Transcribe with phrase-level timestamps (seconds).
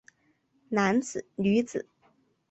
[0.69, 1.87] 男子女子